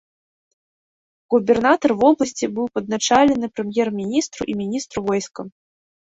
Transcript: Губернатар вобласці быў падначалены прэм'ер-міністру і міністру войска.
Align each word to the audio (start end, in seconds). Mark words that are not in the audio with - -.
Губернатар 1.33 1.91
вобласці 2.01 2.45
быў 2.59 2.65
падначалены 2.77 3.47
прэм'ер-міністру 3.59 4.41
і 4.55 4.55
міністру 4.63 4.99
войска. 5.11 5.41